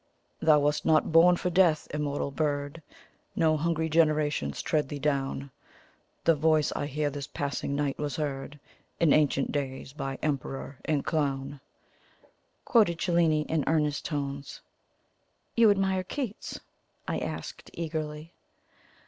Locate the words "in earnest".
13.43-14.03